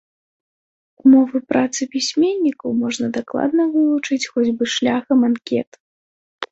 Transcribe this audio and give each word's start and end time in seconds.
Умовы 1.03 1.41
працы 1.53 1.81
пісьменнікаў 1.97 2.69
можна 2.83 3.05
дакладна 3.19 3.61
вывучыць 3.77 4.29
хоць 4.35 4.51
бы 4.57 4.63
шляхам 4.79 5.19
анкет. 5.31 5.69